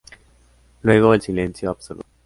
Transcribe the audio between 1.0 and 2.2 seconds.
el silencio absoluto.